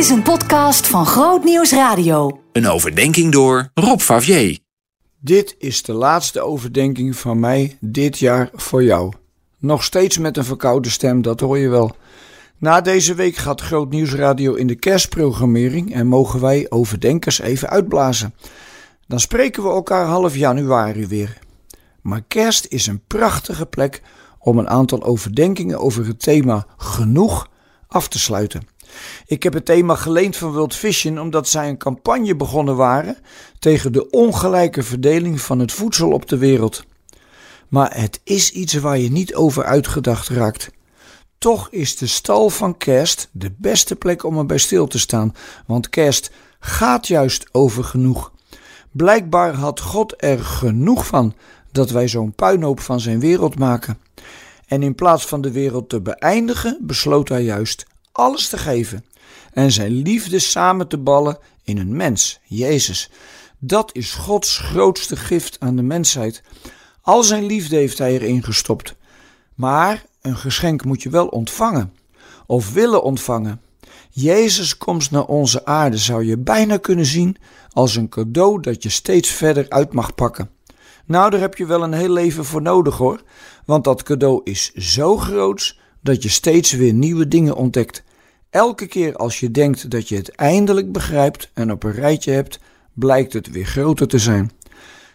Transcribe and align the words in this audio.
is 0.00 0.10
een 0.10 0.22
podcast 0.22 0.86
van 0.86 1.06
Groot 1.06 1.44
Nieuws 1.44 1.72
Radio. 1.72 2.40
Een 2.52 2.66
overdenking 2.68 3.32
door 3.32 3.70
Rob 3.74 4.00
Favier. 4.00 4.58
Dit 5.18 5.54
is 5.58 5.82
de 5.82 5.92
laatste 5.92 6.40
overdenking 6.40 7.16
van 7.16 7.40
mij 7.40 7.76
dit 7.80 8.18
jaar 8.18 8.50
voor 8.54 8.84
jou. 8.84 9.12
Nog 9.58 9.84
steeds 9.84 10.18
met 10.18 10.36
een 10.36 10.44
verkoude 10.44 10.90
stem, 10.90 11.22
dat 11.22 11.40
hoor 11.40 11.58
je 11.58 11.68
wel. 11.68 11.96
Na 12.58 12.80
deze 12.80 13.14
week 13.14 13.36
gaat 13.36 13.60
Groot 13.60 13.90
Nieuws 13.90 14.14
Radio 14.14 14.54
in 14.54 14.66
de 14.66 14.74
kerstprogrammering 14.74 15.94
en 15.94 16.06
mogen 16.06 16.40
wij 16.40 16.66
overdenkers 16.68 17.40
even 17.40 17.68
uitblazen. 17.68 18.34
Dan 19.06 19.20
spreken 19.20 19.62
we 19.62 19.68
elkaar 19.68 20.06
half 20.06 20.36
januari 20.36 21.06
weer. 21.06 21.38
Maar 22.02 22.22
kerst 22.28 22.66
is 22.68 22.86
een 22.86 23.02
prachtige 23.06 23.66
plek 23.66 24.02
om 24.38 24.58
een 24.58 24.68
aantal 24.68 25.02
overdenkingen 25.02 25.78
over 25.78 26.06
het 26.06 26.22
thema 26.22 26.66
genoeg 26.76 27.48
af 27.88 28.08
te 28.08 28.18
sluiten. 28.18 28.78
Ik 29.26 29.42
heb 29.42 29.52
het 29.52 29.64
thema 29.64 29.94
geleend 29.94 30.36
van 30.36 30.52
World 30.52 30.76
Vision 30.76 31.20
omdat 31.20 31.48
zij 31.48 31.68
een 31.68 31.78
campagne 31.78 32.36
begonnen 32.36 32.76
waren 32.76 33.16
tegen 33.58 33.92
de 33.92 34.10
ongelijke 34.10 34.82
verdeling 34.82 35.40
van 35.40 35.58
het 35.58 35.72
voedsel 35.72 36.10
op 36.10 36.28
de 36.28 36.38
wereld. 36.38 36.84
Maar 37.68 37.96
het 37.96 38.20
is 38.24 38.52
iets 38.52 38.74
waar 38.74 38.98
je 38.98 39.10
niet 39.10 39.34
over 39.34 39.64
uitgedacht 39.64 40.28
raakt. 40.28 40.70
Toch 41.38 41.68
is 41.70 41.96
de 41.96 42.06
stal 42.06 42.50
van 42.50 42.76
kerst 42.76 43.28
de 43.32 43.52
beste 43.56 43.96
plek 43.96 44.24
om 44.24 44.38
erbij 44.38 44.58
stil 44.58 44.86
te 44.86 44.98
staan, 44.98 45.34
want 45.66 45.88
kerst 45.88 46.30
gaat 46.60 47.06
juist 47.06 47.48
over 47.52 47.84
genoeg. 47.84 48.32
Blijkbaar 48.90 49.54
had 49.54 49.80
God 49.80 50.14
er 50.16 50.44
genoeg 50.44 51.06
van 51.06 51.34
dat 51.72 51.90
wij 51.90 52.08
zo'n 52.08 52.32
puinhoop 52.32 52.80
van 52.80 53.00
zijn 53.00 53.20
wereld 53.20 53.58
maken. 53.58 53.98
En 54.66 54.82
in 54.82 54.94
plaats 54.94 55.26
van 55.26 55.40
de 55.40 55.50
wereld 55.50 55.88
te 55.88 56.00
beëindigen, 56.00 56.78
besloot 56.80 57.28
hij 57.28 57.42
juist 57.42 57.86
alles 58.12 58.48
te 58.48 58.58
geven 58.58 59.04
en 59.52 59.72
zijn 59.72 59.92
liefde 59.92 60.38
samen 60.38 60.88
te 60.88 60.98
ballen 60.98 61.38
in 61.64 61.78
een 61.78 61.96
mens, 61.96 62.40
Jezus. 62.44 63.10
Dat 63.58 63.90
is 63.94 64.12
Gods 64.12 64.58
grootste 64.58 65.16
gift 65.16 65.56
aan 65.60 65.76
de 65.76 65.82
mensheid. 65.82 66.42
Al 67.02 67.22
zijn 67.22 67.44
liefde 67.44 67.76
heeft 67.76 67.98
hij 67.98 68.12
erin 68.12 68.42
gestopt. 68.42 68.94
Maar 69.54 70.04
een 70.20 70.36
geschenk 70.36 70.84
moet 70.84 71.02
je 71.02 71.10
wel 71.10 71.26
ontvangen, 71.26 71.94
of 72.46 72.72
willen 72.72 73.02
ontvangen. 73.02 73.60
Jezus' 74.10 74.76
komst 74.76 75.10
naar 75.10 75.24
onze 75.24 75.64
aarde 75.64 75.96
zou 75.96 76.24
je 76.24 76.38
bijna 76.38 76.76
kunnen 76.76 77.06
zien 77.06 77.36
als 77.72 77.96
een 77.96 78.08
cadeau 78.08 78.60
dat 78.60 78.82
je 78.82 78.88
steeds 78.88 79.30
verder 79.30 79.66
uit 79.68 79.92
mag 79.92 80.14
pakken. 80.14 80.50
Nou, 81.04 81.30
daar 81.30 81.40
heb 81.40 81.56
je 81.56 81.66
wel 81.66 81.82
een 81.82 81.92
heel 81.92 82.12
leven 82.12 82.44
voor 82.44 82.62
nodig 82.62 82.96
hoor, 82.96 83.22
want 83.64 83.84
dat 83.84 84.02
cadeau 84.02 84.40
is 84.44 84.72
zo 84.72 85.16
groot 85.16 85.76
dat 86.00 86.22
je 86.22 86.28
steeds 86.28 86.72
weer 86.72 86.92
nieuwe 86.92 87.28
dingen 87.28 87.56
ontdekt. 87.56 88.02
Elke 88.50 88.86
keer 88.86 89.16
als 89.16 89.40
je 89.40 89.50
denkt 89.50 89.90
dat 89.90 90.08
je 90.08 90.16
het 90.16 90.30
eindelijk 90.30 90.92
begrijpt 90.92 91.50
en 91.54 91.72
op 91.72 91.82
een 91.82 91.92
rijtje 91.92 92.32
hebt, 92.32 92.60
blijkt 92.92 93.32
het 93.32 93.50
weer 93.50 93.64
groter 93.64 94.08
te 94.08 94.18
zijn. 94.18 94.50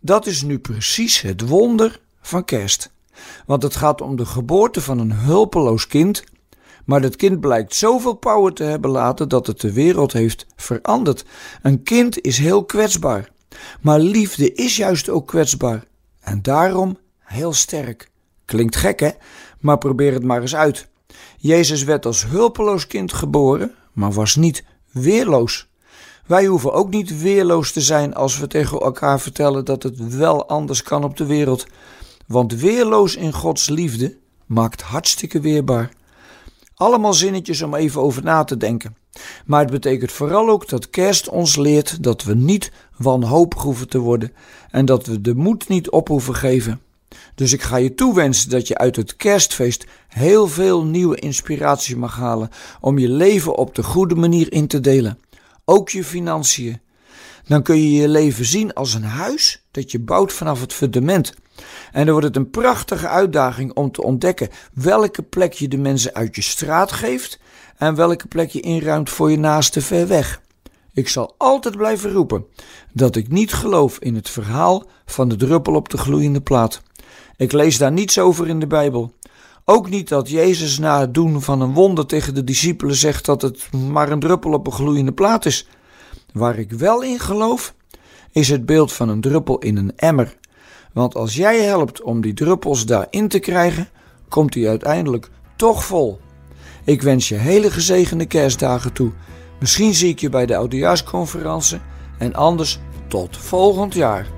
Dat 0.00 0.26
is 0.26 0.42
nu 0.42 0.58
precies 0.58 1.20
het 1.20 1.48
wonder 1.48 2.00
van 2.20 2.44
kerst. 2.44 2.90
Want 3.46 3.62
het 3.62 3.76
gaat 3.76 4.00
om 4.00 4.16
de 4.16 4.26
geboorte 4.26 4.80
van 4.80 4.98
een 4.98 5.12
hulpeloos 5.12 5.86
kind, 5.86 6.24
maar 6.84 7.00
dat 7.00 7.16
kind 7.16 7.40
blijkt 7.40 7.74
zoveel 7.74 8.14
power 8.14 8.52
te 8.52 8.62
hebben 8.62 8.90
laten 8.90 9.28
dat 9.28 9.46
het 9.46 9.60
de 9.60 9.72
wereld 9.72 10.12
heeft 10.12 10.46
veranderd. 10.56 11.24
Een 11.62 11.82
kind 11.82 12.20
is 12.20 12.38
heel 12.38 12.64
kwetsbaar, 12.64 13.30
maar 13.80 13.98
liefde 13.98 14.52
is 14.52 14.76
juist 14.76 15.08
ook 15.08 15.26
kwetsbaar 15.26 15.84
en 16.20 16.42
daarom 16.42 16.98
heel 17.18 17.52
sterk. 17.52 18.10
Klinkt 18.44 18.76
gek 18.76 19.00
hè, 19.00 19.10
maar 19.60 19.78
probeer 19.78 20.12
het 20.12 20.24
maar 20.24 20.40
eens 20.40 20.56
uit. 20.56 20.88
Jezus 21.38 21.84
werd 21.84 22.06
als 22.06 22.26
hulpeloos 22.26 22.86
kind 22.86 23.12
geboren, 23.12 23.74
maar 23.92 24.12
was 24.12 24.36
niet 24.36 24.64
weerloos. 24.90 25.68
Wij 26.26 26.46
hoeven 26.46 26.72
ook 26.72 26.90
niet 26.90 27.20
weerloos 27.20 27.72
te 27.72 27.80
zijn 27.80 28.14
als 28.14 28.38
we 28.38 28.46
tegen 28.46 28.80
elkaar 28.80 29.20
vertellen 29.20 29.64
dat 29.64 29.82
het 29.82 30.14
wel 30.16 30.48
anders 30.48 30.82
kan 30.82 31.04
op 31.04 31.16
de 31.16 31.26
wereld. 31.26 31.66
Want 32.26 32.54
weerloos 32.54 33.16
in 33.16 33.32
Gods 33.32 33.68
liefde 33.68 34.16
maakt 34.46 34.82
hartstikke 34.82 35.40
weerbaar. 35.40 35.90
Allemaal 36.74 37.14
zinnetjes 37.14 37.62
om 37.62 37.74
even 37.74 38.00
over 38.00 38.22
na 38.22 38.44
te 38.44 38.56
denken. 38.56 38.96
Maar 39.46 39.60
het 39.60 39.70
betekent 39.70 40.12
vooral 40.12 40.48
ook 40.48 40.68
dat 40.68 40.90
kerst 40.90 41.28
ons 41.28 41.56
leert 41.56 42.02
dat 42.02 42.22
we 42.22 42.34
niet 42.34 42.72
wanhopig 42.96 43.62
hoeven 43.62 43.88
te 43.88 43.98
worden 43.98 44.32
en 44.70 44.84
dat 44.84 45.06
we 45.06 45.20
de 45.20 45.34
moed 45.34 45.68
niet 45.68 45.90
op 45.90 46.08
hoeven 46.08 46.34
geven. 46.34 46.80
Dus 47.38 47.52
ik 47.52 47.62
ga 47.62 47.76
je 47.76 47.94
toewensen 47.94 48.50
dat 48.50 48.68
je 48.68 48.78
uit 48.78 48.96
het 48.96 49.16
kerstfeest 49.16 49.84
heel 50.08 50.48
veel 50.48 50.84
nieuwe 50.84 51.16
inspiratie 51.16 51.96
mag 51.96 52.16
halen 52.16 52.50
om 52.80 52.98
je 52.98 53.08
leven 53.08 53.56
op 53.56 53.74
de 53.74 53.82
goede 53.82 54.14
manier 54.14 54.52
in 54.52 54.66
te 54.66 54.80
delen. 54.80 55.18
Ook 55.64 55.88
je 55.88 56.04
financiën. 56.04 56.80
Dan 57.46 57.62
kun 57.62 57.76
je 57.76 57.92
je 57.92 58.08
leven 58.08 58.44
zien 58.44 58.74
als 58.74 58.94
een 58.94 59.04
huis 59.04 59.64
dat 59.70 59.90
je 59.90 60.00
bouwt 60.00 60.32
vanaf 60.32 60.60
het 60.60 60.72
fundament. 60.72 61.34
En 61.92 62.04
dan 62.04 62.10
wordt 62.10 62.26
het 62.26 62.36
een 62.36 62.50
prachtige 62.50 63.08
uitdaging 63.08 63.72
om 63.72 63.92
te 63.92 64.02
ontdekken 64.02 64.48
welke 64.72 65.22
plek 65.22 65.52
je 65.52 65.68
de 65.68 65.78
mensen 65.78 66.14
uit 66.14 66.36
je 66.36 66.42
straat 66.42 66.92
geeft 66.92 67.38
en 67.76 67.94
welke 67.94 68.26
plek 68.26 68.50
je 68.50 68.60
inruimt 68.60 69.10
voor 69.10 69.30
je 69.30 69.38
naaste 69.38 69.80
ver 69.80 70.08
weg. 70.08 70.40
Ik 70.92 71.08
zal 71.08 71.34
altijd 71.36 71.76
blijven 71.76 72.12
roepen 72.12 72.44
dat 72.92 73.16
ik 73.16 73.28
niet 73.28 73.52
geloof 73.52 73.98
in 73.98 74.14
het 74.14 74.30
verhaal 74.30 74.86
van 75.06 75.28
de 75.28 75.36
druppel 75.36 75.74
op 75.74 75.88
de 75.88 75.98
gloeiende 75.98 76.40
plaat. 76.40 76.86
Ik 77.36 77.52
lees 77.52 77.78
daar 77.78 77.92
niets 77.92 78.18
over 78.18 78.48
in 78.48 78.60
de 78.60 78.66
Bijbel. 78.66 79.12
Ook 79.64 79.90
niet 79.90 80.08
dat 80.08 80.30
Jezus 80.30 80.78
na 80.78 81.00
het 81.00 81.14
doen 81.14 81.42
van 81.42 81.60
een 81.60 81.74
wonder 81.74 82.06
tegen 82.06 82.34
de 82.34 82.44
discipelen 82.44 82.94
zegt 82.94 83.24
dat 83.24 83.42
het 83.42 83.72
maar 83.72 84.10
een 84.10 84.20
druppel 84.20 84.52
op 84.52 84.66
een 84.66 84.72
gloeiende 84.72 85.12
plaat 85.12 85.46
is. 85.46 85.68
Waar 86.32 86.58
ik 86.58 86.72
wel 86.72 87.02
in 87.02 87.18
geloof, 87.18 87.74
is 88.32 88.48
het 88.48 88.66
beeld 88.66 88.92
van 88.92 89.08
een 89.08 89.20
druppel 89.20 89.58
in 89.58 89.76
een 89.76 89.92
emmer. 89.96 90.36
Want 90.92 91.14
als 91.14 91.34
jij 91.34 91.62
helpt 91.62 92.02
om 92.02 92.20
die 92.20 92.34
druppels 92.34 92.86
daarin 92.86 93.28
te 93.28 93.38
krijgen, 93.38 93.88
komt 94.28 94.52
die 94.52 94.68
uiteindelijk 94.68 95.30
toch 95.56 95.84
vol. 95.84 96.20
Ik 96.84 97.02
wens 97.02 97.28
je 97.28 97.34
hele 97.34 97.70
gezegende 97.70 98.26
kerstdagen 98.26 98.92
toe. 98.92 99.12
Misschien 99.60 99.94
zie 99.94 100.08
ik 100.08 100.18
je 100.18 100.28
bij 100.28 100.46
de 100.46 100.56
oudejaarsconferentie 100.56 101.80
en 102.18 102.34
anders 102.34 102.78
tot 103.08 103.36
volgend 103.36 103.94
jaar. 103.94 104.37